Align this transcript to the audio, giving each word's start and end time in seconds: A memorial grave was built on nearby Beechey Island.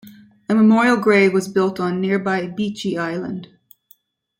A 0.49 0.55
memorial 0.55 0.97
grave 0.97 1.31
was 1.31 1.47
built 1.47 1.79
on 1.79 2.01
nearby 2.01 2.47
Beechey 2.47 2.97
Island. 2.97 3.49